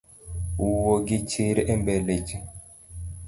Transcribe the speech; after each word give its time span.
Wuo 0.59 0.95
gichir 1.07 1.57
embele 1.73 2.15
ji 2.27 2.37